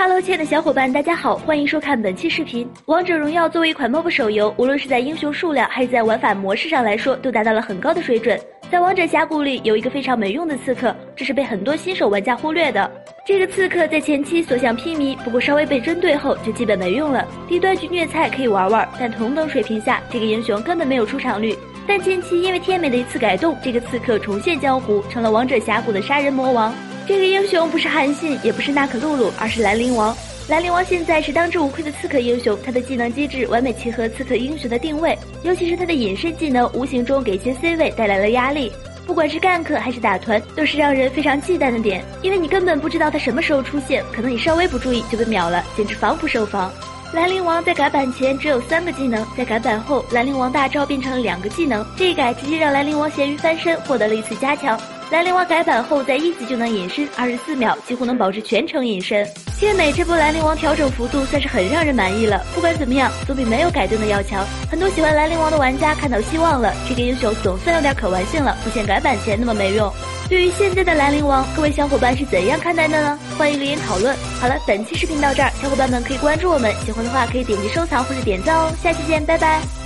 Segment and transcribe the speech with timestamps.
[0.00, 2.70] Hello，亲爱的小伙伴，大家好，欢迎收看本期视频。
[2.86, 8.40] 王者荣耀作为一款 MOBA 手游，无论是在英雄数量还是在玩法模式上来说，都达到了很高的水准。
[8.70, 12.88] 在王者峡谷里有一个非常没用的刺客，这是被很多新手玩家忽略的。
[13.26, 17.26] 这个刺客在前期所向披靡，不过稍微被针对后就基本没用了。
[17.48, 21.58] 低端局虐菜可以玩玩，但同等水平下，这个英雄根本没有出场率。
[21.88, 26.72] 但前期因为天美的一次改动，这个刺客重现江湖，成了王者峡谷的杀人魔王。
[27.08, 30.14] 这个英雄不是韩信，也不是娜可露露，而是兰陵王。
[30.46, 38.70] 兰陵王现在是当之无愧的刺客英雄，他的技能机制完美契合刺客英雄的定位，尤其是他的隐身技能，无形中给一些 C 位带来了压力。
[39.06, 46.70] 不管是 gank 还是打团，都是让人非常忌惮的点，因为你根本不知道他什么时候出现，可能你稍微不注意就被秒了，简直防不胜防。
[47.14, 54.78] 兰陵王在改版前只有三个技能，在改版后，兰陵王大招变成了两个技能，这一改直接让兰陵王咸鱼翻身，获得了一次加强。
[55.10, 59.26] 兰陵王改版后，在一级就能隐身，二十四秒几乎能保持全程隐身。
[59.58, 62.44] 天美这波兰陵王调整幅度算是很让人满意了。
[62.54, 64.46] 不管怎么样，总比没有改动的要强。
[64.70, 69.90] 很多喜欢兰陵王的玩家看到希望了，这个英雄总算有点可玩性了，不像改版前那么没用。
[70.28, 73.18] 对于现在的兰陵王，各位小伙伴是怎样看待的呢？
[73.38, 74.14] 欢迎留言讨论。
[74.38, 78.70] 好了，本期视频到这儿，小伙伴们可以关注我们，喜欢的话可以点击收藏或者点赞哦。
[78.82, 79.77] 下期见，拜拜。